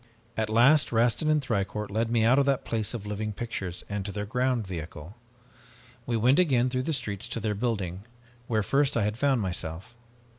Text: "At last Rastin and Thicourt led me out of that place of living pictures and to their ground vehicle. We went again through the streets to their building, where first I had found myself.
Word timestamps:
"At 0.35 0.49
last 0.49 0.91
Rastin 0.91 1.29
and 1.29 1.43
Thicourt 1.45 1.91
led 1.91 2.09
me 2.09 2.23
out 2.23 2.39
of 2.39 2.47
that 2.47 2.65
place 2.65 2.95
of 2.95 3.05
living 3.05 3.33
pictures 3.33 3.83
and 3.87 4.03
to 4.03 4.11
their 4.11 4.25
ground 4.25 4.65
vehicle. 4.65 5.15
We 6.07 6.17
went 6.17 6.39
again 6.39 6.71
through 6.71 6.81
the 6.89 6.91
streets 6.93 7.27
to 7.27 7.39
their 7.39 7.53
building, 7.53 8.05
where 8.47 8.63
first 8.63 8.97
I 8.97 9.03
had 9.03 9.15
found 9.15 9.41
myself. 9.41 9.95